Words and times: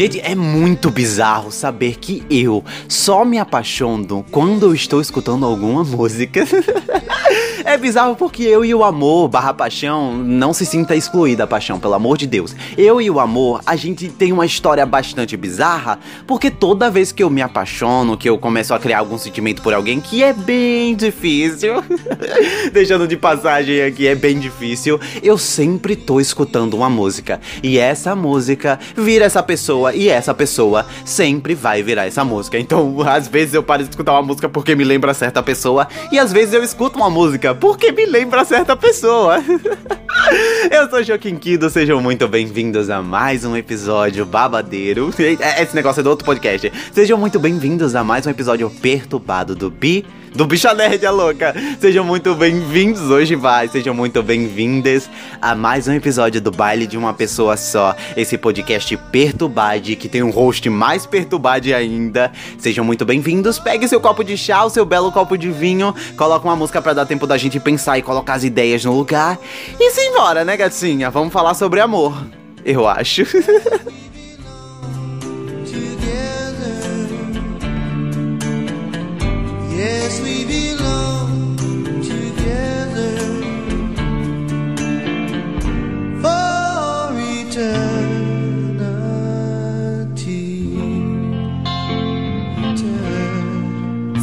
Gente, 0.00 0.18
é 0.18 0.34
muito 0.34 0.90
bizarro 0.90 1.52
saber 1.52 1.98
que 1.98 2.24
eu 2.30 2.64
só 2.88 3.22
me 3.22 3.38
apaixono 3.38 4.24
quando 4.30 4.64
eu 4.64 4.74
estou 4.74 4.98
escutando 4.98 5.44
alguma 5.44 5.84
música. 5.84 6.42
É 7.70 7.78
bizarro 7.78 8.16
porque 8.16 8.42
eu 8.42 8.64
e 8.64 8.74
o 8.74 8.82
amor 8.82 9.28
barra 9.28 9.54
paixão 9.54 10.16
não 10.16 10.52
se 10.52 10.66
sinta 10.66 10.96
excluída 10.96 11.44
a 11.44 11.46
paixão, 11.46 11.78
pelo 11.78 11.94
amor 11.94 12.18
de 12.18 12.26
Deus. 12.26 12.54
Eu 12.76 13.00
e 13.00 13.08
o 13.08 13.20
amor, 13.20 13.60
a 13.64 13.76
gente 13.76 14.08
tem 14.08 14.32
uma 14.32 14.44
história 14.44 14.84
bastante 14.84 15.36
bizarra, 15.36 16.00
porque 16.26 16.50
toda 16.50 16.90
vez 16.90 17.12
que 17.12 17.22
eu 17.22 17.30
me 17.30 17.40
apaixono, 17.40 18.16
que 18.16 18.28
eu 18.28 18.36
começo 18.38 18.74
a 18.74 18.78
criar 18.80 18.98
algum 18.98 19.16
sentimento 19.16 19.62
por 19.62 19.72
alguém, 19.72 20.00
que 20.00 20.20
é 20.20 20.32
bem 20.32 20.96
difícil, 20.96 21.74
deixando 22.72 23.06
de 23.06 23.16
passagem 23.16 23.82
aqui, 23.82 24.08
é 24.08 24.16
bem 24.16 24.40
difícil, 24.40 24.98
eu 25.22 25.38
sempre 25.38 25.94
tô 25.94 26.18
escutando 26.18 26.74
uma 26.74 26.90
música. 26.90 27.40
E 27.62 27.78
essa 27.78 28.16
música 28.16 28.80
vira 28.96 29.26
essa 29.26 29.44
pessoa, 29.44 29.94
e 29.94 30.08
essa 30.08 30.34
pessoa 30.34 30.86
sempre 31.04 31.54
vai 31.54 31.84
virar 31.84 32.06
essa 32.06 32.24
música. 32.24 32.58
Então, 32.58 32.96
às 33.06 33.28
vezes 33.28 33.54
eu 33.54 33.62
paro 33.62 33.84
de 33.84 33.90
escutar 33.90 34.12
uma 34.12 34.22
música 34.22 34.48
porque 34.48 34.74
me 34.74 34.82
lembra 34.82 35.14
certa 35.14 35.40
pessoa, 35.40 35.86
e 36.10 36.18
às 36.18 36.32
vezes 36.32 36.52
eu 36.52 36.64
escuto 36.64 36.98
uma 36.98 37.08
música 37.08 37.59
porque 37.60 37.92
me 37.92 38.06
lembra 38.06 38.44
certa 38.44 38.74
pessoa. 38.74 39.36
eu 40.72 40.88
sou 40.88 41.04
Joaquim 41.04 41.36
Kido, 41.36 41.68
sejam 41.68 42.00
muito 42.00 42.26
bem-vindos 42.26 42.88
a 42.88 43.02
mais 43.02 43.44
um 43.44 43.54
episódio 43.54 44.24
babadeiro. 44.24 45.10
Esse 45.60 45.76
negócio 45.76 46.00
é 46.00 46.02
do 46.02 46.10
outro 46.10 46.24
podcast. 46.24 46.72
Sejam 46.92 47.18
muito 47.18 47.38
bem-vindos 47.38 47.94
a 47.94 48.02
mais 48.02 48.26
um 48.26 48.30
episódio 48.30 48.70
perturbado 48.70 49.54
do 49.54 49.70
Bi 49.70 50.06
do 50.34 50.46
Bicha 50.46 50.72
Nerd, 50.74 51.04
a 51.04 51.10
louca. 51.10 51.54
Sejam 51.80 52.04
muito 52.04 52.34
bem-vindos 52.34 53.02
hoje, 53.02 53.34
vai. 53.34 53.68
Sejam 53.68 53.94
muito 53.94 54.22
bem-vindas 54.22 55.10
a 55.40 55.54
mais 55.54 55.88
um 55.88 55.92
episódio 55.92 56.40
do 56.40 56.50
Baile 56.50 56.86
de 56.86 56.96
uma 56.96 57.12
Pessoa 57.12 57.56
Só. 57.56 57.94
Esse 58.16 58.38
podcast 58.38 58.96
perturbade, 59.10 59.96
que 59.96 60.08
tem 60.08 60.22
um 60.22 60.30
host 60.30 60.68
mais 60.70 61.04
perturbade 61.04 61.74
ainda. 61.74 62.30
Sejam 62.58 62.84
muito 62.84 63.04
bem-vindos. 63.04 63.58
Pegue 63.58 63.88
seu 63.88 64.00
copo 64.00 64.22
de 64.22 64.36
chá, 64.36 64.64
o 64.64 64.70
seu 64.70 64.84
belo 64.84 65.10
copo 65.10 65.36
de 65.36 65.50
vinho. 65.50 65.94
Coloca 66.16 66.46
uma 66.46 66.56
música 66.56 66.80
para 66.80 66.92
dar 66.92 67.06
tempo 67.06 67.26
da 67.26 67.36
gente 67.36 67.58
pensar 67.58 67.98
e 67.98 68.02
colocar 68.02 68.34
as 68.34 68.44
ideias 68.44 68.84
no 68.84 68.96
lugar. 68.96 69.38
E 69.78 69.90
simbora, 69.90 70.44
né, 70.44 70.56
gatinha? 70.56 71.10
Vamos 71.10 71.32
falar 71.32 71.54
sobre 71.54 71.80
amor. 71.80 72.14
Eu 72.64 72.86
acho. 72.86 73.22
Yes, 79.80 80.20
we 80.20 80.44
belong 80.44 81.19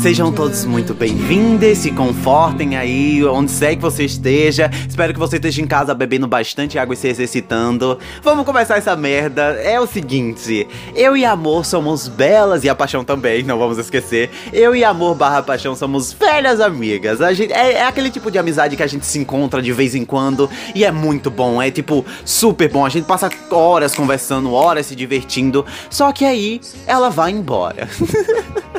Sejam 0.07 0.31
todos 0.31 0.63
muito 0.63 0.93
bem-vindos, 0.93 1.79
se 1.79 1.91
confortem 1.91 2.77
aí, 2.77 3.25
onde 3.25 3.51
quer 3.51 3.75
que 3.75 3.81
você 3.81 4.05
esteja. 4.05 4.71
Espero 4.87 5.11
que 5.11 5.19
você 5.19 5.35
esteja 5.35 5.61
em 5.61 5.67
casa 5.67 5.93
bebendo 5.93 6.25
bastante 6.25 6.79
água 6.79 6.93
e 6.93 6.97
se 6.97 7.09
exercitando. 7.09 7.99
Vamos 8.23 8.45
começar 8.45 8.77
essa 8.77 8.95
merda. 8.95 9.41
É 9.61 9.77
o 9.81 9.85
seguinte, 9.85 10.65
eu 10.95 11.17
e 11.17 11.25
amor 11.25 11.65
somos 11.65 12.07
belas 12.07 12.63
e 12.63 12.69
a 12.69 12.73
paixão 12.73 13.03
também, 13.03 13.43
não 13.43 13.59
vamos 13.59 13.77
esquecer. 13.77 14.29
Eu 14.53 14.73
e 14.73 14.81
amor 14.81 15.13
barra 15.13 15.43
paixão 15.43 15.75
somos 15.75 16.13
velhas 16.13 16.61
amigas. 16.61 17.19
A 17.19 17.33
gente, 17.33 17.51
é, 17.51 17.73
é 17.73 17.85
aquele 17.85 18.09
tipo 18.09 18.31
de 18.31 18.39
amizade 18.39 18.77
que 18.77 18.83
a 18.83 18.87
gente 18.87 19.05
se 19.05 19.19
encontra 19.19 19.61
de 19.61 19.73
vez 19.73 19.93
em 19.93 20.05
quando 20.05 20.49
e 20.73 20.85
é 20.85 20.91
muito 20.91 21.29
bom, 21.29 21.61
é 21.61 21.69
tipo 21.69 22.05
super 22.23 22.69
bom. 22.69 22.85
A 22.85 22.89
gente 22.89 23.03
passa 23.03 23.29
horas 23.51 23.93
conversando, 23.93 24.53
horas 24.53 24.85
se 24.85 24.95
divertindo, 24.95 25.65
só 25.89 26.13
que 26.13 26.23
aí 26.23 26.61
ela 26.85 27.09
vai 27.09 27.31
embora. 27.31 27.89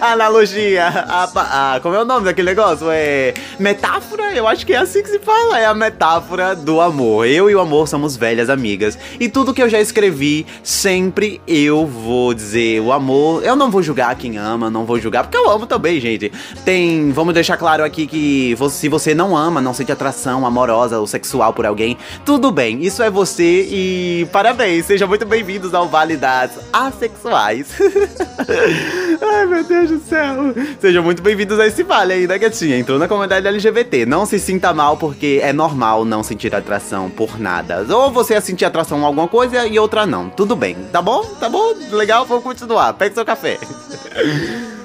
Analogia. 0.00 0.86
A, 0.86 1.74
a, 1.74 1.80
como 1.80 1.94
é 1.94 2.02
o 2.02 2.04
nome 2.04 2.24
daquele 2.24 2.48
negócio? 2.48 2.88
É. 2.90 3.34
Metáfora? 3.58 4.32
Eu 4.34 4.46
acho 4.46 4.66
que 4.66 4.72
é 4.72 4.78
assim 4.78 5.02
que 5.02 5.08
se 5.08 5.18
fala. 5.18 5.58
É 5.58 5.66
a 5.66 5.74
metáfora 5.74 6.54
do 6.54 6.80
amor. 6.80 7.26
Eu 7.26 7.50
e 7.50 7.54
o 7.54 7.60
amor 7.60 7.88
somos 7.88 8.16
velhas 8.16 8.50
amigas. 8.50 8.98
E 9.18 9.28
tudo 9.28 9.54
que 9.54 9.62
eu 9.62 9.68
já 9.68 9.80
escrevi, 9.80 10.46
sempre 10.62 11.40
eu 11.46 11.86
vou 11.86 12.34
dizer 12.34 12.80
o 12.80 12.92
amor. 12.92 13.44
Eu 13.44 13.56
não 13.56 13.70
vou 13.70 13.82
julgar 13.82 14.14
quem 14.16 14.36
ama, 14.36 14.70
não 14.70 14.84
vou 14.84 14.98
julgar, 14.98 15.24
porque 15.24 15.36
eu 15.36 15.48
amo 15.50 15.66
também, 15.66 16.00
gente. 16.00 16.32
Tem. 16.64 17.10
Vamos 17.12 17.34
deixar 17.34 17.56
claro 17.56 17.84
aqui 17.84 18.06
que 18.06 18.56
se 18.70 18.88
você 18.88 19.14
não 19.14 19.36
ama, 19.36 19.60
não 19.60 19.74
sente 19.74 19.92
atração 19.92 20.46
amorosa 20.46 20.98
ou 20.98 21.06
sexual 21.06 21.52
por 21.52 21.66
alguém, 21.66 21.96
tudo 22.24 22.50
bem. 22.50 22.82
Isso 22.82 23.02
é 23.02 23.10
você 23.10 23.66
e 23.70 24.28
parabéns. 24.32 24.86
Sejam 24.86 25.08
muito 25.08 25.26
bem-vindos 25.26 25.74
ao 25.74 25.88
Vale 25.88 26.16
das 26.16 26.58
Asexuais. 26.72 27.68
Ai, 29.20 29.46
meu 29.46 29.59
Deus 29.62 29.90
do 29.90 30.00
céu. 30.00 30.54
Sejam 30.80 31.02
muito 31.02 31.22
bem-vindos 31.22 31.58
a 31.58 31.66
esse 31.66 31.82
vale 31.82 32.12
aí, 32.12 32.26
né, 32.26 32.38
gatinha? 32.38 32.78
Entrou 32.78 32.98
na 32.98 33.06
comunidade 33.06 33.46
LGBT. 33.46 34.06
Não 34.06 34.24
se 34.26 34.38
sinta 34.38 34.72
mal, 34.72 34.96
porque 34.96 35.40
é 35.42 35.52
normal 35.52 36.04
não 36.04 36.22
sentir 36.22 36.54
atração 36.54 37.10
por 37.10 37.38
nada. 37.38 37.84
Ou 37.88 38.10
você 38.10 38.34
ia 38.34 38.40
sentir 38.40 38.64
atração 38.64 39.02
a 39.02 39.06
alguma 39.06 39.28
coisa 39.28 39.66
e 39.66 39.78
outra 39.78 40.06
não. 40.06 40.28
Tudo 40.30 40.56
bem, 40.56 40.76
tá 40.92 41.02
bom? 41.02 41.24
Tá 41.38 41.48
bom? 41.48 41.74
Legal, 41.90 42.24
vamos 42.26 42.44
continuar. 42.44 42.92
Pegue 42.94 43.14
seu 43.14 43.24
café. 43.24 43.58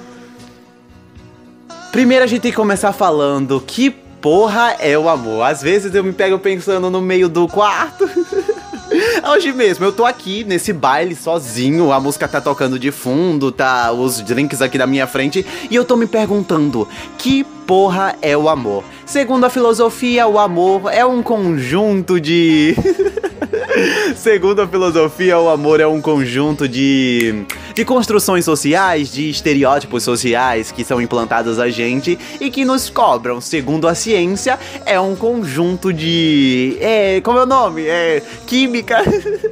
Primeiro 1.92 2.24
a 2.24 2.26
gente 2.26 2.42
tem 2.42 2.50
que 2.50 2.56
começar 2.56 2.92
falando 2.92 3.58
que 3.58 3.90
porra 3.90 4.76
é 4.80 4.98
o 4.98 5.08
amor. 5.08 5.44
Às 5.44 5.62
vezes 5.62 5.94
eu 5.94 6.04
me 6.04 6.12
pego 6.12 6.38
pensando 6.38 6.90
no 6.90 7.00
meio 7.00 7.28
do 7.28 7.48
quarto. 7.48 8.06
Hoje 9.24 9.52
mesmo, 9.52 9.84
eu 9.84 9.92
tô 9.92 10.04
aqui 10.04 10.44
nesse 10.44 10.72
baile 10.72 11.14
sozinho, 11.14 11.92
a 11.92 12.00
música 12.00 12.28
tá 12.28 12.40
tocando 12.40 12.78
de 12.78 12.90
fundo, 12.90 13.50
tá 13.50 13.92
os 13.92 14.20
drinks 14.20 14.60
aqui 14.60 14.78
na 14.78 14.86
minha 14.86 15.06
frente, 15.06 15.44
e 15.70 15.74
eu 15.74 15.84
tô 15.84 15.96
me 15.96 16.06
perguntando: 16.06 16.86
que 17.18 17.44
porra 17.66 18.14
é 18.20 18.36
o 18.36 18.48
amor? 18.48 18.84
Segundo 19.04 19.44
a 19.44 19.50
filosofia, 19.50 20.26
o 20.26 20.38
amor 20.38 20.92
é 20.92 21.04
um 21.04 21.22
conjunto 21.22 22.20
de. 22.20 22.74
Segundo 24.16 24.62
a 24.62 24.68
filosofia, 24.68 25.38
o 25.38 25.48
amor 25.48 25.80
é 25.80 25.86
um 25.86 26.00
conjunto 26.00 26.68
de, 26.68 27.44
de 27.76 27.84
construções 27.84 28.42
sociais, 28.42 29.12
de 29.12 29.28
estereótipos 29.28 30.02
sociais 30.02 30.72
que 30.72 30.82
são 30.82 30.98
implantados 30.98 31.58
a 31.58 31.68
gente 31.68 32.18
e 32.40 32.50
que 32.50 32.64
nos 32.64 32.88
cobram. 32.88 33.38
Segundo 33.38 33.86
a 33.86 33.94
ciência, 33.94 34.58
é 34.86 34.98
um 34.98 35.14
conjunto 35.14 35.92
de. 35.92 36.78
É. 36.80 37.20
Como 37.20 37.38
é 37.38 37.42
o 37.42 37.46
nome? 37.46 37.82
É. 37.84 38.22
Química. 38.46 39.04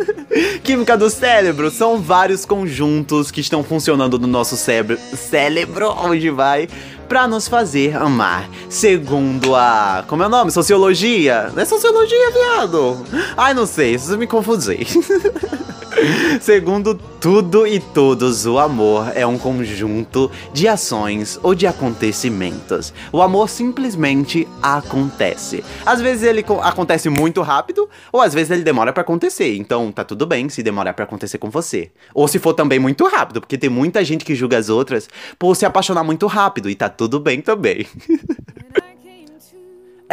química 0.65 0.97
do 0.97 1.11
cérebro. 1.11 1.71
São 1.71 2.01
vários 2.01 2.47
conjuntos 2.47 3.31
que 3.31 3.43
estão 3.43 3.63
funcionando 3.63 4.19
no 4.19 4.27
nosso 4.27 4.57
cérebro. 4.57 4.99
Cérebro, 5.15 5.95
onde 6.03 6.31
vai? 6.31 6.67
Para 7.09 7.26
nos 7.28 7.48
fazer 7.48 7.97
amar. 7.97 8.48
Segundo 8.69 9.54
a. 9.54 10.04
Como 10.06 10.22
é 10.22 10.26
o 10.26 10.28
nome? 10.28 10.50
Sociologia? 10.50 11.50
Não 11.54 11.62
é 11.62 11.65
sociologia, 11.65 12.31
viado? 12.31 13.04
Ai, 13.37 13.54
não 13.54 13.66
sei, 13.66 13.94
isso 13.94 14.16
me 14.19 14.26
confundi. 14.26 14.87
Segundo 16.41 16.94
tudo 16.94 17.66
e 17.66 17.81
todos, 17.81 18.47
o 18.47 18.59
amor 18.59 19.12
é 19.15 19.26
um 19.26 19.38
conjunto 19.38 20.31
de 20.53 20.69
ações 20.69 21.38
ou 21.42 21.54
de 21.54 21.66
acontecimentos. 21.66 22.92
O 23.12 23.22
amor 23.22 23.48
simplesmente 23.48 24.47
acontece. 24.62 25.65
Às 25.86 26.00
vezes 26.00 26.22
ele 26.22 26.44
acontece 26.62 27.09
muito 27.09 27.41
rápido, 27.41 27.88
ou 28.12 28.21
às 28.21 28.34
vezes 28.34 28.50
ele 28.50 28.62
demora 28.62 28.92
para 28.92 29.03
acontecer. 29.03 29.56
Então 29.56 29.91
tá 29.91 30.04
tudo 30.04 30.26
bem 30.26 30.48
se 30.48 30.62
demorar 30.62 30.92
para 30.94 31.04
acontecer 31.04 31.38
com 31.38 31.48
você. 31.48 31.91
Ou 32.12 32.28
se 32.28 32.39
for 32.39 32.53
também 32.53 32.78
muito 32.78 33.07
rápido, 33.07 33.41
porque 33.41 33.57
tem 33.57 33.71
muita 33.71 34.04
gente 34.04 34.24
que 34.24 34.34
julga 34.34 34.59
as 34.59 34.68
outras 34.68 35.09
por 35.39 35.54
se 35.54 35.65
apaixonar 35.65 36.04
muito 36.04 36.27
rápido 36.27 36.68
e 36.68 36.74
tá 36.74 36.89
tudo 36.97 37.21
bem 37.21 37.41
também. 37.41 37.87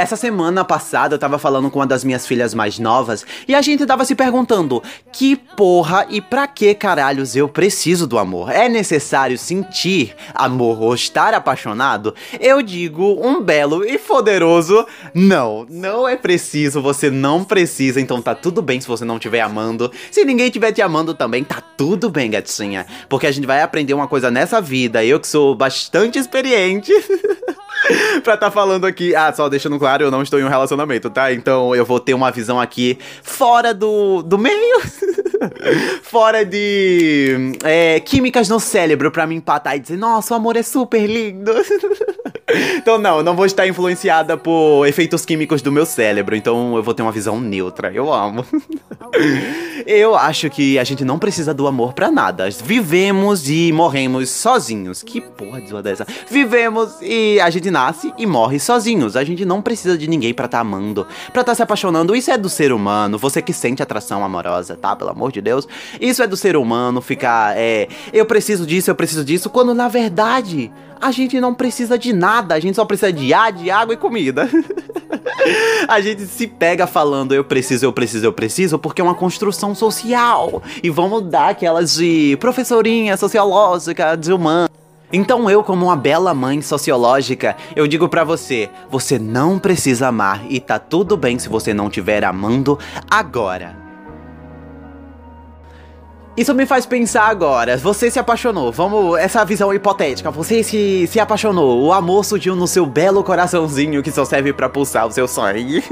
Essa 0.02 0.16
semana 0.16 0.66
passada 0.66 1.14
eu 1.14 1.20
tava 1.20 1.38
falando 1.38 1.70
com 1.70 1.78
uma 1.78 1.86
das 1.86 2.04
minhas 2.04 2.26
filhas 2.26 2.56
mais 2.56 2.80
novas 2.80 3.24
e 3.48 3.54
a 3.54 3.62
gente 3.62 3.86
tava 3.86 4.04
se 4.04 4.16
perguntando: 4.16 4.82
que 5.14 5.36
porra 5.36 6.08
e 6.10 6.20
pra 6.20 6.48
que 6.48 6.74
caralhos 6.74 7.36
eu 7.36 7.48
preciso 7.48 8.08
do 8.08 8.18
amor? 8.18 8.50
É 8.50 8.68
necessário 8.68 9.38
sentir 9.38 10.16
amor 10.34 10.82
ou 10.82 10.96
estar 10.96 11.36
apaixonado? 11.36 12.16
Eu 12.40 12.64
digo 12.64 13.24
um 13.24 13.44
belo 13.44 13.86
e 13.86 14.00
poderoso 14.00 14.88
não. 15.14 15.68
Não 15.70 16.08
é 16.08 16.16
preciso, 16.16 16.82
você 16.82 17.12
não 17.12 17.44
precisa, 17.44 18.02
então 18.02 18.24
tá 18.24 18.34
tudo 18.34 18.60
bem 18.60 18.82
se 18.82 18.88
você 18.88 19.06
não 19.06 19.18
estiver 19.18 19.42
amando. 19.42 19.92
Se 20.10 20.26
ninguém 20.26 20.48
estiver 20.48 20.72
te 20.72 20.82
amando 20.82 21.14
também, 21.14 21.44
tá 21.44 21.62
tudo 21.78 22.10
bem, 22.10 22.32
gatinha. 22.32 22.88
Porque 23.08 23.28
a 23.28 23.32
gente 23.32 23.46
vai 23.46 23.62
aprender 23.62 23.94
uma 23.94 24.08
coisa 24.08 24.32
nessa 24.32 24.60
vida, 24.60 25.06
eu 25.06 25.20
que 25.20 25.28
sou 25.28 25.54
bastante 25.54 26.18
experiente. 26.18 26.92
pra 28.24 28.38
tá 28.38 28.52
falando 28.52 28.86
aqui. 28.86 29.16
Ah, 29.16 29.32
só 29.34 29.50
deixando 29.50 29.78
claro, 29.78 30.04
eu 30.04 30.12
não 30.12 30.22
estou 30.22 30.40
em 30.40 30.44
um 30.44 30.50
relacionamento, 30.50 31.10
tá? 31.10 31.34
Então 31.34 31.76
eu 31.76 31.86
vou 31.86 32.00
ter 32.00 32.14
uma 32.14 32.32
visão 32.32 32.60
aqui 32.60 32.98
fora 33.24 33.74
do, 33.74 34.22
do 34.22 34.38
meio. 34.38 34.82
Fora 36.04 36.46
de 36.46 37.54
é, 37.64 38.00
químicas 38.00 38.48
no 38.50 38.60
cérebro 38.60 39.12
pra 39.12 39.26
me 39.26 39.36
empatar 39.36 39.76
e 39.76 39.80
dizer, 39.80 39.98
nossa, 39.98 40.34
o 40.34 40.38
amor 40.38 40.56
é 40.56 40.64
super 40.64 41.06
lindo. 41.06 41.52
então, 42.78 42.98
não, 42.98 43.24
não 43.24 43.36
vou 43.36 43.46
estar 43.46 43.68
influenciada 43.68 44.38
por 44.38 44.86
efeitos 44.88 45.26
químicos 45.26 45.62
do 45.62 45.72
meu 45.72 45.86
cérebro. 45.86 46.36
Então, 46.36 46.76
eu 46.76 46.84
vou 46.84 46.94
ter 46.94 47.02
uma 47.02 47.12
visão 47.12 47.40
neutra. 47.40 47.92
Eu 47.92 48.12
amo. 48.14 48.46
eu 49.86 50.16
acho 50.16 50.50
que 50.50 50.78
a 50.78 50.84
gente 50.84 51.04
não 51.04 51.18
precisa 51.18 51.54
do 51.54 51.68
amor 51.68 51.94
pra 51.94 52.12
nada. 52.12 52.50
Vivemos 52.64 53.50
e 53.50 53.72
morremos 53.72 54.30
sozinhos. 54.30 55.02
Que 55.02 55.22
porra 55.22 55.62
de 55.62 55.72
uma 55.74 55.82
dessa? 55.82 56.06
Vivemos 56.30 56.98
e 57.02 57.40
a 57.40 57.50
gente 57.50 57.72
nasce 57.72 58.14
e 58.18 58.26
morre 58.26 58.60
sozinhos. 58.60 59.16
A 59.16 59.24
gente 59.24 59.46
não 59.46 59.62
precisa 59.62 59.98
de 59.98 60.08
ninguém 60.08 60.34
pra 60.34 60.46
estar 60.46 60.58
tá 60.58 60.62
amando, 60.62 61.06
pra 61.32 61.42
estar 61.42 61.52
tá 61.52 61.56
se 61.56 61.64
apaixonando. 61.64 62.16
Isso 62.16 62.32
é 62.32 62.38
do 62.38 62.50
ser 62.50 62.72
humano. 62.72 63.18
Você 63.18 63.42
que 63.42 63.54
sente 63.54 63.82
atração 63.82 64.24
amorosa, 64.24 64.76
tá? 64.76 64.96
Pelo 64.96 65.12
amor 65.12 65.31
de 65.32 65.42
Deus. 65.42 65.68
Isso 66.00 66.22
é 66.22 66.28
do 66.28 66.38
ser 66.38 66.56
humano 66.56 67.02
ficar, 67.02 67.58
é, 67.58 67.88
eu 68.12 68.26
preciso 68.26 68.66
disso, 68.66 68.90
eu 68.90 68.96
preciso 68.96 69.24
disso, 69.24 69.50
quando 69.50 69.74
na 69.74 69.88
verdade 69.88 70.72
a 71.02 71.12
gente 71.12 71.40
não 71.40 71.54
precisa 71.54 71.98
de 71.98 72.14
nada, 72.14 72.54
a 72.54 72.60
gente 72.60 72.76
só 72.76 72.86
precisa 72.86 73.12
de 73.12 73.34
ar, 73.34 73.52
de 73.52 73.72
água 73.72 73.94
e 73.94 73.98
comida. 73.98 74.48
a 75.88 76.00
gente 76.00 76.26
se 76.28 76.46
pega 76.46 76.86
falando 76.86 77.34
eu 77.34 77.44
preciso, 77.44 77.86
eu 77.86 77.92
preciso, 77.92 78.26
eu 78.26 78.34
preciso, 78.34 78.78
porque 78.78 79.02
é 79.02 79.04
uma 79.04 79.16
construção 79.16 79.74
social. 79.74 80.62
E 80.84 80.90
vamos 80.90 81.24
dar 81.24 81.50
aquelas 81.50 81.96
de 81.96 82.38
professorinha 82.40 83.18
sociológica, 83.18 84.16
de 84.16 84.32
humano. 84.32 84.70
Então 85.14 85.50
eu, 85.50 85.62
como 85.64 85.88
uma 85.88 85.96
bela 85.96 86.34
mãe 86.34 86.62
sociológica, 86.62 87.58
eu 87.76 87.86
digo 87.86 88.08
para 88.08 88.24
você, 88.24 88.70
você 88.90 89.20
não 89.20 89.60
precisa 89.60 90.08
amar 90.08 90.46
e 90.50 90.60
tá 90.60 90.80
tudo 90.80 91.18
bem 91.18 91.38
se 91.38 91.50
você 91.50 91.74
não 91.74 91.88
estiver 91.88 92.24
amando 92.24 92.80
agora. 93.10 93.91
Isso 96.36 96.56
me 96.56 96.66
faz 96.66 96.86
pensar 96.86 97.28
agora. 97.28 97.76
Você 97.78 98.10
se 98.10 98.18
apaixonou. 98.18 98.72
Vamos, 98.72 99.20
essa 99.20 99.44
visão 99.44 99.74
hipotética. 99.74 100.32
Você 100.32 100.64
se, 100.64 101.06
se 101.06 101.20
apaixonou. 101.20 101.84
O 101.84 101.92
amor 101.92 102.24
surgiu 102.24 102.56
no 102.56 102.68
seu 102.68 102.86
belo 102.86 103.22
coraçãozinho 103.22 104.02
que 104.02 104.12
só 104.12 104.24
serve 104.24 104.54
para 104.54 104.70
pulsar 104.70 105.06
o 105.06 105.12
seu 105.12 105.28
sonho. 105.28 105.84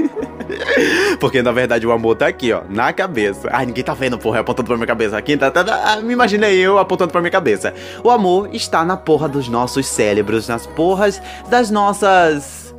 Porque 1.20 1.42
na 1.42 1.52
verdade 1.52 1.86
o 1.86 1.92
amor 1.92 2.16
tá 2.16 2.26
aqui, 2.26 2.52
ó, 2.52 2.62
na 2.70 2.90
cabeça. 2.90 3.50
Ai, 3.52 3.66
ninguém 3.66 3.84
tá 3.84 3.92
vendo, 3.92 4.18
porra, 4.18 4.40
apontando 4.40 4.68
pra 4.68 4.76
minha 4.76 4.86
cabeça. 4.86 5.16
Aqui 5.16 5.36
tá, 5.36 5.50
tá, 5.50 5.62
tá, 5.62 5.92
ah, 5.92 5.96
me 6.00 6.14
imaginei 6.14 6.58
eu 6.58 6.78
apontando 6.78 7.12
pra 7.12 7.20
minha 7.20 7.30
cabeça. 7.30 7.74
O 8.02 8.10
amor 8.10 8.48
está 8.52 8.82
na 8.82 8.96
porra 8.96 9.28
dos 9.28 9.46
nossos 9.46 9.86
cérebros, 9.86 10.48
nas 10.48 10.66
porras 10.66 11.20
das 11.50 11.70
nossas 11.70 12.74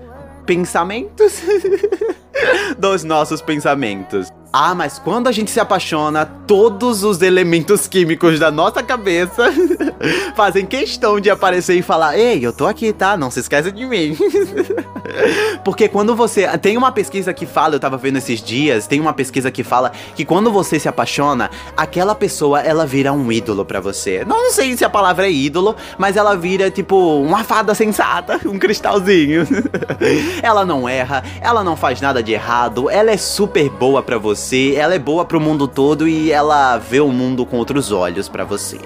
pensamentos. 0.48 1.42
dos 2.78 3.04
nossos 3.04 3.40
pensamentos. 3.40 4.32
Ah, 4.54 4.76
mas 4.76 5.00
quando 5.00 5.30
a 5.30 5.32
gente 5.32 5.50
se 5.50 5.62
apaixona, 5.62 6.26
todos 6.26 7.06
os 7.06 7.22
elementos 7.22 7.88
químicos 7.88 8.38
da 8.38 8.52
nossa 8.52 8.84
cabeça 8.84 9.46
fazem 10.36 10.66
questão 10.66 11.22
de 11.22 11.30
aparecer 11.30 11.76
e 11.78 11.82
falar: 11.82 12.18
Ei, 12.18 12.46
eu 12.46 12.52
tô 12.52 12.68
aqui, 12.68 12.92
tá? 12.92 13.16
Não 13.16 13.32
se 13.32 13.40
esqueça 13.40 13.72
de 13.72 13.86
mim. 13.86 14.18
Porque 15.64 15.88
quando 15.88 16.14
você. 16.16 16.46
Tem 16.58 16.76
uma 16.76 16.92
pesquisa 16.92 17.34
que 17.34 17.46
fala, 17.46 17.76
eu 17.76 17.80
tava 17.80 17.96
vendo 17.96 18.18
esses 18.18 18.42
dias, 18.42 18.88
tem 18.88 19.00
uma 19.00 19.14
pesquisa 19.14 19.50
que 19.50 19.64
fala 19.64 19.94
que 20.18 20.26
quando 20.26 20.52
você 20.52 20.78
se 20.78 20.90
apaixona, 20.90 21.50
aquela 21.78 22.14
pessoa 22.14 22.60
ela 22.60 22.86
vira 22.86 23.14
um 23.14 23.32
ídolo 23.32 23.64
para 23.64 23.80
você. 23.80 24.26
Não 24.26 24.52
sei 24.52 24.76
se 24.76 24.84
a 24.84 24.90
palavra 24.90 25.28
é 25.28 25.32
ídolo, 25.32 25.78
mas 25.98 26.18
ela 26.18 26.36
vira 26.36 26.70
tipo 26.70 27.22
uma 27.22 27.46
fada 27.46 27.74
sensata, 27.74 28.42
um 28.46 28.60
cristalzinho. 28.60 29.48
ela 30.44 30.66
não 30.66 30.90
erra, 30.90 31.24
ela 31.40 31.64
não 31.64 31.78
faz 31.78 32.02
nada 32.02 32.22
de 32.22 32.34
errado, 32.34 32.90
ela 32.90 33.12
é 33.12 33.18
super 33.18 33.70
boa 33.70 34.04
para 34.04 34.18
você 34.18 34.41
você, 34.42 34.74
ela 34.76 34.96
é 34.96 35.00
boa 35.00 35.24
pro 35.24 35.40
mundo 35.40 35.68
todo 35.68 36.08
e 36.08 36.32
ela 36.32 36.78
vê 36.80 37.00
o 37.00 37.10
mundo 37.10 37.46
com 37.46 37.58
outros 37.58 37.92
olhos 37.92 38.28
para 38.28 38.44
você. 38.44 38.80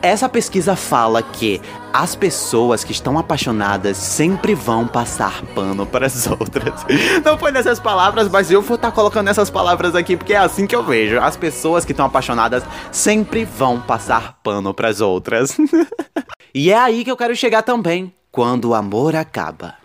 Essa 0.00 0.28
pesquisa 0.28 0.74
fala 0.74 1.22
que 1.22 1.60
as 1.92 2.16
pessoas 2.16 2.82
que 2.82 2.90
estão 2.90 3.16
apaixonadas 3.16 3.96
sempre 3.96 4.52
vão 4.52 4.88
passar 4.88 5.42
pano 5.54 5.86
para 5.86 6.06
as 6.06 6.26
outras. 6.26 6.84
Não 7.24 7.38
foi 7.38 7.52
nessas 7.52 7.78
palavras, 7.78 8.28
mas 8.28 8.50
eu 8.50 8.62
vou 8.62 8.74
estar 8.74 8.90
tá 8.90 8.94
colocando 8.94 9.28
essas 9.28 9.50
palavras 9.50 9.94
aqui 9.94 10.16
porque 10.16 10.32
é 10.32 10.38
assim 10.38 10.66
que 10.66 10.74
eu 10.74 10.82
vejo. 10.82 11.20
As 11.20 11.36
pessoas 11.36 11.84
que 11.84 11.92
estão 11.92 12.06
apaixonadas 12.06 12.64
sempre 12.90 13.44
vão 13.44 13.80
passar 13.80 14.40
pano 14.42 14.74
para 14.74 14.88
as 14.88 15.00
outras. 15.00 15.56
e 16.52 16.72
é 16.72 16.78
aí 16.78 17.04
que 17.04 17.10
eu 17.10 17.16
quero 17.16 17.36
chegar 17.36 17.62
também, 17.62 18.12
quando 18.32 18.70
o 18.70 18.74
amor 18.74 19.14
acaba. 19.14 19.81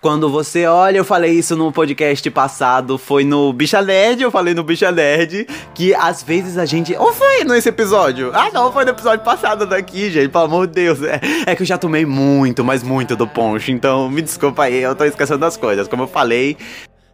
Quando 0.00 0.30
você 0.30 0.64
olha, 0.64 0.96
eu 0.96 1.04
falei 1.04 1.32
isso 1.32 1.54
no 1.54 1.70
podcast 1.70 2.30
passado, 2.30 2.96
foi 2.96 3.22
no 3.22 3.52
Bicha 3.52 3.82
Nerd, 3.82 4.22
eu 4.22 4.30
falei 4.30 4.54
no 4.54 4.62
Bicha 4.62 4.90
Nerd, 4.90 5.46
que 5.74 5.94
às 5.94 6.22
vezes 6.22 6.56
a 6.56 6.64
gente. 6.64 6.96
Ou 6.96 7.12
foi 7.12 7.44
nesse 7.44 7.68
episódio? 7.68 8.30
Ah, 8.32 8.48
não, 8.50 8.72
foi 8.72 8.86
no 8.86 8.92
episódio 8.92 9.22
passado 9.22 9.66
daqui, 9.66 10.10
gente, 10.10 10.30
pelo 10.30 10.44
amor 10.44 10.66
de 10.68 10.72
Deus. 10.72 11.02
É, 11.02 11.20
é 11.44 11.54
que 11.54 11.60
eu 11.60 11.66
já 11.66 11.76
tomei 11.76 12.06
muito, 12.06 12.64
mas 12.64 12.82
muito 12.82 13.14
do 13.14 13.26
poncho, 13.26 13.70
então 13.72 14.08
me 14.08 14.22
desculpa 14.22 14.62
aí, 14.62 14.76
eu 14.76 14.94
tô 14.94 15.04
esquecendo 15.04 15.40
das 15.40 15.58
coisas. 15.58 15.86
Como 15.86 16.04
eu 16.04 16.08
falei, 16.08 16.56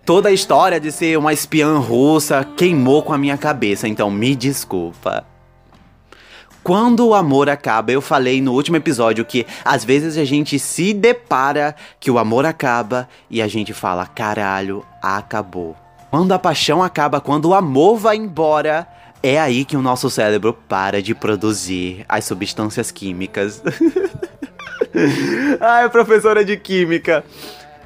toda 0.04 0.28
a 0.28 0.32
história 0.32 0.78
de 0.78 0.92
ser 0.92 1.18
uma 1.18 1.32
espiã 1.32 1.78
russa 1.78 2.46
queimou 2.56 3.02
com 3.02 3.12
a 3.12 3.18
minha 3.18 3.36
cabeça, 3.36 3.88
então 3.88 4.08
me 4.12 4.36
desculpa. 4.36 5.24
Quando 6.66 7.06
o 7.06 7.14
amor 7.14 7.48
acaba, 7.48 7.92
eu 7.92 8.02
falei 8.02 8.42
no 8.42 8.52
último 8.52 8.76
episódio 8.76 9.24
que 9.24 9.46
às 9.64 9.84
vezes 9.84 10.18
a 10.18 10.24
gente 10.24 10.58
se 10.58 10.92
depara 10.92 11.76
que 12.00 12.10
o 12.10 12.18
amor 12.18 12.44
acaba 12.44 13.08
e 13.30 13.40
a 13.40 13.46
gente 13.46 13.72
fala: 13.72 14.04
caralho, 14.04 14.84
acabou. 15.00 15.76
Quando 16.10 16.32
a 16.32 16.40
paixão 16.40 16.82
acaba, 16.82 17.20
quando 17.20 17.44
o 17.44 17.54
amor 17.54 17.98
vai 17.98 18.16
embora, 18.16 18.84
é 19.22 19.38
aí 19.38 19.64
que 19.64 19.76
o 19.76 19.80
nosso 19.80 20.10
cérebro 20.10 20.52
para 20.52 21.00
de 21.00 21.14
produzir 21.14 22.04
as 22.08 22.24
substâncias 22.24 22.90
químicas. 22.90 23.62
Ai, 25.62 25.88
professora 25.88 26.44
de 26.44 26.56
química 26.56 27.22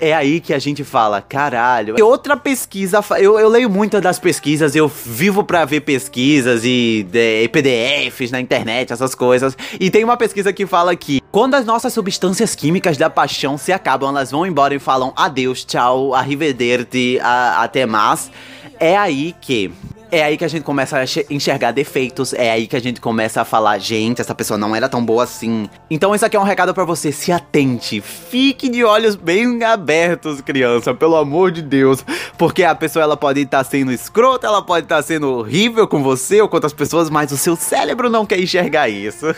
é 0.01 0.15
aí 0.15 0.41
que 0.41 0.55
a 0.55 0.59
gente 0.59 0.83
fala, 0.83 1.21
caralho. 1.21 1.95
E 1.99 2.03
outra 2.03 2.37
pesquisa, 2.37 3.05
eu, 3.19 3.39
eu 3.39 3.49
leio 3.49 3.69
muitas 3.69 4.01
das 4.01 4.19
pesquisas, 4.19 4.75
eu 4.75 4.89
vivo 4.89 5.45
pra 5.45 5.65
ver 5.65 5.81
pesquisas 5.81 6.65
e, 6.65 7.07
de, 7.11 7.49
PDFs 7.49 8.31
na 8.31 8.41
internet, 8.41 8.93
essas 8.93 9.15
coisas. 9.15 9.57
E 9.79 9.91
tem 9.91 10.03
uma 10.03 10.17
pesquisa 10.17 10.53
que 10.53 10.67
fala 10.67 10.97
que 10.97 11.21
quando 11.31 11.55
as 11.55 11.65
nossas 11.65 11.93
substâncias 11.93 12.55
químicas 12.55 12.97
da 12.97 13.11
paixão 13.11 13.59
se 13.59 13.73
acabam, 13.73 14.09
elas 14.09 14.31
vão 14.31 14.47
embora 14.47 14.75
e 14.75 14.79
falam 14.79 15.13
adeus, 15.15 15.65
tchau, 15.65 16.15
arrivederci, 16.15 17.19
até 17.21 17.85
mais. 17.87 18.31
É 18.79 18.97
aí 18.97 19.35
que 19.41 19.71
é 20.11 20.23
aí 20.23 20.37
que 20.37 20.45
a 20.45 20.49
gente 20.49 20.63
começa 20.63 20.99
a 20.99 21.05
enxergar 21.31 21.73
defeitos, 21.73 22.33
é 22.33 22.51
aí 22.51 22.67
que 22.67 22.77
a 22.77 22.81
gente 22.81 23.01
começa 23.01 23.41
a 23.41 23.45
falar, 23.45 23.79
gente, 23.79 24.21
essa 24.21 24.35
pessoa 24.35 24.59
não 24.59 24.75
era 24.75 24.89
tão 24.89 25.05
boa 25.05 25.25
assim. 25.25 25.69
Então 25.91 26.15
isso 26.15 26.27
aqui 26.27 26.37
é 26.37 26.41
um 26.41 26.45
recado 26.45 26.75
para 26.75 26.85
você, 26.85 27.13
se 27.13 27.33
atente, 27.33 28.01
fique 28.01 28.69
de 28.69 28.85
olhos 28.85 29.15
bem 29.15 29.63
abertos, 29.63 30.41
criança, 30.41 30.95
pelo 30.95 31.17
amor 31.17 31.51
de 31.51 31.63
Deus, 31.63 32.05
porque 32.37 32.65
a 32.65 32.75
pessoa 32.75 33.03
ela 33.03 33.17
pode 33.17 33.41
estar 33.41 33.65
tá 33.65 33.71
sendo 33.71 33.93
escrota, 33.93 34.47
ela 34.47 34.63
pode 34.63 34.87
estar 34.87 34.97
tá 34.97 35.03
sendo 35.03 35.29
horrível 35.29 35.87
com 35.87 36.03
você 36.03 36.41
ou 36.41 36.49
com 36.49 36.57
outras 36.57 36.73
pessoas, 36.73 37.09
mas 37.09 37.33
o 37.33 37.37
seu 37.37 37.57
cérebro 37.57 38.11
não 38.11 38.27
quer 38.27 38.41
enxergar 38.41 38.89
isso. 38.89 39.27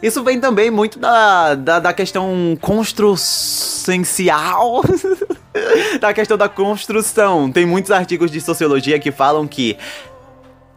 Isso 0.00 0.22
vem 0.22 0.38
também 0.38 0.70
muito 0.70 0.96
da, 0.98 1.56
da, 1.56 1.80
da 1.80 1.92
questão 1.92 2.56
construcencial 2.60 4.82
da 6.00 6.12
questão 6.12 6.36
da 6.36 6.48
construção. 6.48 7.50
Tem 7.50 7.66
muitos 7.66 7.90
artigos 7.90 8.30
de 8.30 8.40
sociologia 8.40 8.98
que 8.98 9.10
falam 9.10 9.46
que 9.46 9.76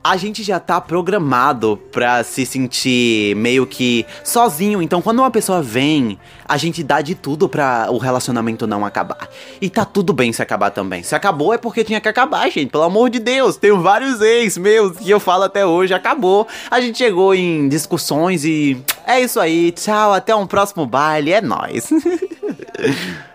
a 0.04 0.18
gente 0.18 0.42
já 0.42 0.60
tá 0.60 0.82
programado 0.82 1.78
pra 1.92 2.24
se 2.24 2.46
sentir 2.46 3.36
meio 3.36 3.68
que 3.68 4.06
sozinho. 4.24 4.82
Então, 4.82 5.02
quando 5.02 5.20
uma 5.20 5.30
pessoa 5.30 5.62
vem, 5.62 6.18
a 6.48 6.58
gente 6.58 6.84
dá 6.84 7.02
de 7.02 7.14
tudo 7.14 7.48
pra 7.48 7.88
o 7.90 7.98
relacionamento 7.98 8.66
não 8.66 8.84
acabar. 8.84 9.30
E 9.62 9.70
tá 9.70 9.86
tudo 9.86 10.12
bem 10.12 10.34
se 10.34 10.42
acabar 10.42 10.72
também. 10.72 11.04
Se 11.04 11.14
acabou 11.14 11.54
é 11.54 11.58
porque 11.58 11.84
tinha 11.84 12.02
que 12.02 12.10
acabar, 12.10 12.50
gente. 12.50 12.72
Pelo 12.72 12.84
amor 12.84 13.10
de 13.10 13.20
Deus. 13.20 13.58
Tenho 13.58 13.80
vários 13.80 14.22
ex 14.22 14.58
meus 14.58 14.98
que 14.98 15.10
eu 15.10 15.20
falo 15.20 15.44
até 15.44 15.66
hoje. 15.66 15.94
Acabou. 15.94 16.48
A 16.70 16.82
gente 16.82 16.98
chegou 16.98 17.36
em 17.36 17.70
discussões 17.70 18.44
e 18.44 18.82
é 19.06 19.22
isso 19.22 19.40
aí. 19.40 19.72
Tchau, 19.72 20.14
até 20.14 20.36
um 20.36 20.48
próximo 20.48 20.86
baile. 20.86 21.32
É 21.32 21.42
nóis. 21.42 21.90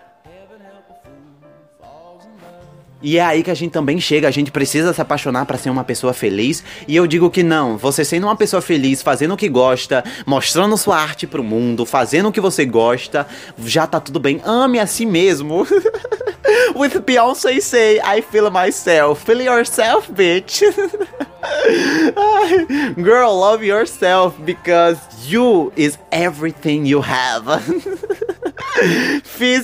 E 3.01 3.17
é 3.17 3.21
aí 3.21 3.43
que 3.43 3.51
a 3.51 3.55
gente 3.55 3.71
também 3.71 3.99
chega, 3.99 4.27
a 4.27 4.31
gente 4.31 4.51
precisa 4.51 4.91
se 4.91 5.01
apaixonar 5.01 5.45
para 5.45 5.57
ser 5.57 5.69
uma 5.69 5.83
pessoa 5.83 6.13
feliz. 6.13 6.63
E 6.87 6.95
eu 6.95 7.05
digo 7.05 7.29
que 7.29 7.43
não, 7.43 7.77
você 7.77 8.03
sendo 8.03 8.25
uma 8.25 8.35
pessoa 8.35 8.61
feliz, 8.61 9.01
fazendo 9.01 9.35
o 9.35 9.37
que 9.37 9.47
gosta, 9.47 10.03
mostrando 10.25 10.77
sua 10.77 10.97
arte 10.97 11.27
pro 11.27 11.43
mundo, 11.43 11.85
fazendo 11.85 12.29
o 12.29 12.31
que 12.31 12.41
você 12.41 12.65
gosta, 12.65 13.27
já 13.63 13.85
tá 13.85 13.99
tudo 13.99 14.19
bem. 14.19 14.41
Ame 14.43 14.79
a 14.79 14.87
si 14.87 15.05
mesmo. 15.05 15.65
With 16.75 17.01
Beyoncé 17.01 17.61
say, 17.61 17.99
I 17.99 18.21
feel 18.21 18.49
myself. 18.49 19.25
Feel 19.25 19.41
yourself, 19.41 20.11
bitch. 20.11 20.63
Girl, 22.95 23.33
love 23.33 23.63
yourself 23.63 24.37
because 24.43 24.97
you 25.27 25.71
is 25.75 25.97
everything 26.11 26.85
you 26.85 27.01
have. 27.01 27.47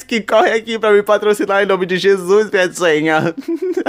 Que 0.07 0.21
corre 0.21 0.51
aqui 0.51 0.77
pra 0.77 0.91
me 0.91 1.01
patrocinar 1.01 1.63
em 1.63 1.65
nome 1.65 1.85
de 1.85 1.97
Jesus, 1.97 2.51
minha 2.51 2.71
senha. 2.71 3.33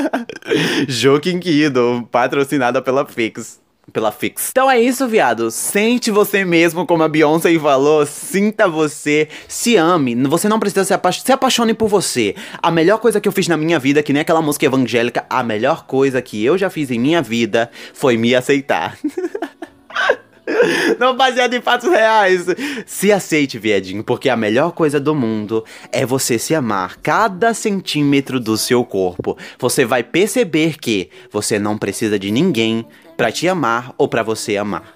Joquinquido, 0.88 2.08
patrocinada 2.10 2.80
pela 2.80 3.04
Fix 3.04 3.62
pela 3.92 4.10
Fix. 4.10 4.48
Então 4.50 4.70
é 4.70 4.80
isso, 4.80 5.06
viado. 5.06 5.50
Sente 5.50 6.10
você 6.10 6.44
mesmo, 6.44 6.86
como 6.86 7.02
a 7.02 7.08
Beyoncé 7.08 7.56
falou. 7.58 8.06
Sinta 8.06 8.66
você, 8.68 9.28
se 9.46 9.76
ame. 9.76 10.14
Você 10.24 10.48
não 10.48 10.58
precisa 10.58 10.84
se, 10.84 10.94
apa 10.94 11.12
se 11.12 11.30
apaixone 11.30 11.74
por 11.74 11.88
você. 11.88 12.34
A 12.62 12.70
melhor 12.70 12.98
coisa 12.98 13.20
que 13.20 13.28
eu 13.28 13.32
fiz 13.32 13.46
na 13.46 13.56
minha 13.56 13.78
vida, 13.78 14.02
que 14.02 14.12
nem 14.12 14.22
aquela 14.22 14.42
música 14.42 14.66
evangélica, 14.66 15.26
a 15.28 15.42
melhor 15.42 15.86
coisa 15.86 16.22
que 16.22 16.42
eu 16.42 16.56
já 16.56 16.70
fiz 16.70 16.90
em 16.90 16.98
minha 16.98 17.20
vida 17.20 17.70
foi 17.92 18.16
me 18.16 18.34
aceitar. 18.34 18.96
Não 20.98 21.16
baseado 21.16 21.54
em 21.54 21.60
fatos 21.60 21.88
reais. 21.88 22.46
Se 22.86 23.12
aceite, 23.12 23.58
viadinho, 23.58 24.04
porque 24.04 24.28
a 24.28 24.36
melhor 24.36 24.72
coisa 24.72 25.00
do 25.00 25.14
mundo 25.14 25.64
é 25.90 26.04
você 26.04 26.38
se 26.38 26.54
amar 26.54 26.96
cada 27.02 27.54
centímetro 27.54 28.38
do 28.38 28.56
seu 28.56 28.84
corpo. 28.84 29.36
Você 29.58 29.84
vai 29.84 30.02
perceber 30.02 30.78
que 30.78 31.10
você 31.30 31.58
não 31.58 31.78
precisa 31.78 32.18
de 32.18 32.30
ninguém 32.30 32.86
para 33.16 33.32
te 33.32 33.48
amar 33.48 33.94
ou 33.96 34.08
para 34.08 34.22
você 34.22 34.56
amar. 34.56 34.93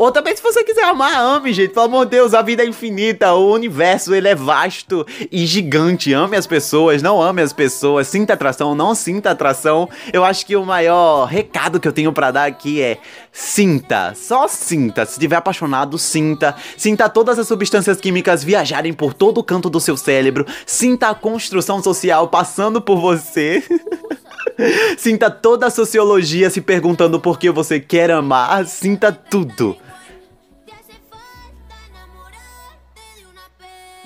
Ou 0.00 0.10
também, 0.10 0.34
se 0.34 0.42
você 0.42 0.64
quiser 0.64 0.84
amar, 0.84 1.14
ame, 1.14 1.52
gente. 1.52 1.74
Pelo 1.74 1.84
amor 1.84 2.06
de 2.06 2.12
Deus, 2.12 2.32
a 2.32 2.40
vida 2.40 2.62
é 2.62 2.66
infinita. 2.66 3.34
O 3.34 3.52
universo, 3.52 4.14
ele 4.14 4.28
é 4.28 4.34
vasto 4.34 5.06
e 5.30 5.44
gigante. 5.44 6.14
Ame 6.14 6.38
as 6.38 6.46
pessoas, 6.46 7.02
não 7.02 7.20
ame 7.20 7.42
as 7.42 7.52
pessoas. 7.52 8.06
Sinta 8.06 8.32
atração, 8.32 8.74
não 8.74 8.94
sinta 8.94 9.30
atração. 9.30 9.90
Eu 10.10 10.24
acho 10.24 10.46
que 10.46 10.56
o 10.56 10.64
maior 10.64 11.26
recado 11.26 11.78
que 11.78 11.86
eu 11.86 11.92
tenho 11.92 12.14
para 12.14 12.30
dar 12.30 12.46
aqui 12.46 12.80
é: 12.80 12.96
sinta. 13.30 14.14
Só 14.16 14.48
sinta. 14.48 15.04
Se 15.04 15.12
estiver 15.12 15.36
apaixonado, 15.36 15.98
sinta. 15.98 16.56
Sinta 16.78 17.06
todas 17.06 17.38
as 17.38 17.46
substâncias 17.46 18.00
químicas 18.00 18.42
viajarem 18.42 18.94
por 18.94 19.12
todo 19.12 19.36
o 19.36 19.44
canto 19.44 19.68
do 19.68 19.80
seu 19.80 19.98
cérebro. 19.98 20.46
Sinta 20.64 21.10
a 21.10 21.14
construção 21.14 21.82
social 21.82 22.26
passando 22.26 22.80
por 22.80 22.98
você. 22.98 23.62
Sinta 24.96 25.30
toda 25.30 25.66
a 25.66 25.70
sociologia 25.70 26.48
se 26.48 26.62
perguntando 26.62 27.20
por 27.20 27.38
que 27.38 27.50
você 27.50 27.78
quer 27.78 28.10
amar. 28.10 28.64
Sinta 28.64 29.12
tudo. 29.12 29.76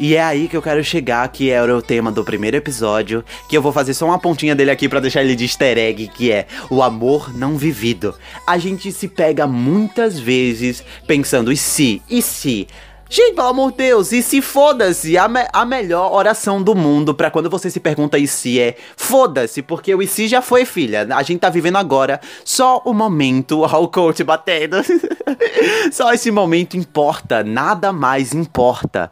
E 0.04 0.16
é 0.16 0.22
aí 0.22 0.48
que 0.48 0.54
eu 0.54 0.60
quero 0.60 0.84
chegar, 0.84 1.26
que 1.28 1.48
era 1.48 1.74
o 1.74 1.80
tema 1.80 2.12
do 2.12 2.22
primeiro 2.22 2.58
episódio, 2.58 3.24
que 3.48 3.56
eu 3.56 3.62
vou 3.62 3.72
fazer 3.72 3.94
só 3.94 4.04
uma 4.04 4.18
pontinha 4.18 4.54
dele 4.54 4.70
aqui 4.70 4.86
para 4.86 5.00
deixar 5.00 5.24
ele 5.24 5.34
de 5.34 5.44
easter 5.44 5.78
egg, 5.78 6.08
que 6.08 6.30
é 6.30 6.46
o 6.68 6.82
amor 6.82 7.34
não 7.34 7.56
vivido. 7.56 8.14
A 8.46 8.58
gente 8.58 8.92
se 8.92 9.08
pega 9.08 9.46
muitas 9.46 10.20
vezes 10.20 10.84
pensando, 11.06 11.50
e 11.50 11.56
se? 11.56 12.02
E 12.06 12.20
se? 12.20 12.68
Gente, 13.08 13.34
pelo 13.34 13.48
amor 13.48 13.70
de 13.70 13.78
Deus, 13.78 14.12
e 14.12 14.22
se 14.22 14.42
foda-se, 14.42 15.16
a, 15.16 15.26
me 15.26 15.48
a 15.50 15.64
melhor 15.64 16.12
oração 16.12 16.62
do 16.62 16.74
mundo 16.74 17.14
para 17.14 17.30
quando 17.30 17.48
você 17.48 17.70
se 17.70 17.80
pergunta 17.80 18.18
e 18.18 18.26
se 18.26 18.60
é 18.60 18.76
foda-se, 18.98 19.62
porque 19.62 19.94
o 19.94 20.02
e 20.02 20.06
se 20.06 20.28
já 20.28 20.42
foi, 20.42 20.66
filha. 20.66 21.08
A 21.16 21.22
gente 21.22 21.40
tá 21.40 21.48
vivendo 21.48 21.76
agora 21.76 22.20
só 22.44 22.82
o 22.84 22.92
momento, 22.92 23.62
ó, 23.62 23.82
o 23.82 23.88
coach 23.88 24.22
batendo. 24.22 24.76
só 25.90 26.12
esse 26.12 26.30
momento 26.30 26.76
importa, 26.76 27.42
nada 27.42 27.90
mais 27.90 28.34
importa. 28.34 29.10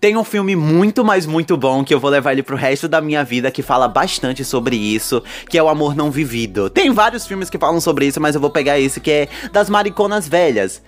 Tem 0.00 0.16
um 0.16 0.22
filme 0.22 0.54
muito, 0.54 1.04
mas 1.04 1.26
muito 1.26 1.56
bom 1.56 1.82
que 1.82 1.92
eu 1.92 1.98
vou 1.98 2.08
levar 2.08 2.32
ele 2.32 2.42
pro 2.42 2.56
resto 2.56 2.86
da 2.86 3.00
minha 3.00 3.24
vida 3.24 3.50
que 3.50 3.62
fala 3.62 3.88
bastante 3.88 4.44
sobre 4.44 4.76
isso, 4.76 5.20
que 5.50 5.58
é 5.58 5.62
o 5.62 5.68
Amor 5.68 5.96
Não 5.96 6.08
Vivido. 6.08 6.70
Tem 6.70 6.92
vários 6.92 7.26
filmes 7.26 7.50
que 7.50 7.58
falam 7.58 7.80
sobre 7.80 8.06
isso, 8.06 8.20
mas 8.20 8.36
eu 8.36 8.40
vou 8.40 8.50
pegar 8.50 8.78
esse 8.78 9.00
que 9.00 9.10
é 9.10 9.28
das 9.52 9.68
mariconas 9.68 10.28
velhas. 10.28 10.80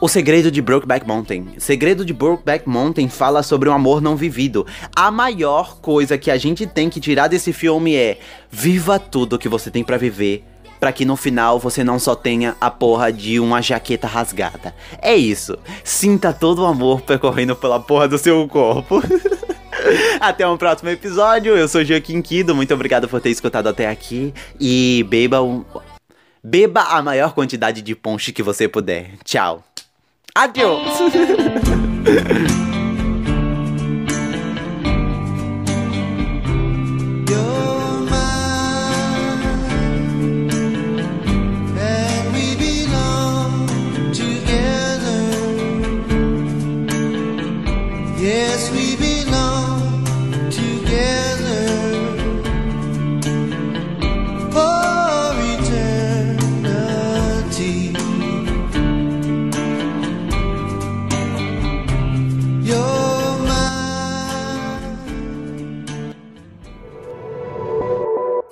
O 0.00 0.06
Segredo 0.06 0.52
de 0.52 0.62
Brokeback 0.62 1.04
Mountain. 1.04 1.48
O 1.56 1.60
Segredo 1.60 2.04
de 2.04 2.12
Brokeback 2.12 2.68
Mountain 2.68 3.08
fala 3.08 3.42
sobre 3.42 3.68
um 3.68 3.72
amor 3.72 4.00
não 4.00 4.14
vivido. 4.14 4.64
A 4.94 5.10
maior 5.10 5.80
coisa 5.80 6.16
que 6.16 6.30
a 6.30 6.36
gente 6.36 6.64
tem 6.64 6.88
que 6.88 7.00
tirar 7.00 7.26
desse 7.26 7.52
filme 7.52 7.96
é: 7.96 8.20
viva 8.48 9.00
tudo 9.00 9.36
que 9.36 9.48
você 9.48 9.68
tem 9.68 9.82
para 9.82 9.96
viver 9.96 10.44
para 10.78 10.92
que 10.92 11.04
no 11.04 11.16
final 11.16 11.58
você 11.58 11.82
não 11.82 11.98
só 11.98 12.14
tenha 12.14 12.56
a 12.60 12.70
porra 12.70 13.12
de 13.12 13.40
uma 13.40 13.60
jaqueta 13.60 14.06
rasgada. 14.06 14.74
É 15.00 15.14
isso. 15.14 15.58
Sinta 15.84 16.32
todo 16.32 16.62
o 16.62 16.66
amor 16.66 17.00
percorrendo 17.00 17.56
pela 17.56 17.80
porra 17.80 18.08
do 18.08 18.18
seu 18.18 18.46
corpo. 18.48 19.02
Até 20.20 20.46
um 20.46 20.56
próximo 20.56 20.90
episódio. 20.90 21.56
Eu 21.56 21.68
sou 21.68 21.84
Joaquim 21.84 22.20
Kido. 22.20 22.54
Muito 22.54 22.74
obrigado 22.74 23.08
por 23.08 23.20
ter 23.20 23.30
escutado 23.30 23.68
até 23.68 23.88
aqui. 23.88 24.34
E 24.60 25.06
beba 25.08 25.40
um. 25.40 25.64
Beba 26.42 26.82
a 26.82 27.02
maior 27.02 27.32
quantidade 27.32 27.80
de 27.82 27.94
ponche 27.94 28.32
que 28.32 28.42
você 28.42 28.68
puder. 28.68 29.12
Tchau. 29.24 29.62
Adeus! 30.34 30.82